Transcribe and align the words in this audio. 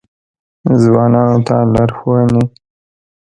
ځوانانو 0.81 1.37
ته 1.47 1.55
لارښوونې: 1.73 2.43